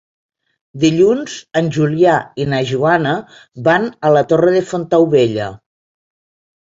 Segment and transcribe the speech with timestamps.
[0.83, 2.15] Dilluns en Julià
[2.45, 3.13] i na Joana
[3.71, 5.55] van a la Torre de Fontaubella.